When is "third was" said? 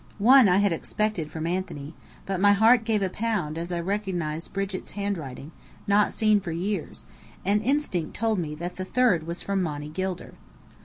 8.83-9.43